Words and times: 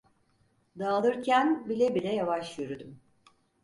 Dağılırken 0.79 1.69
bile 1.69 1.95
bile 1.95 2.13
yavaş 2.15 2.59
yürüdüm. 2.59 2.99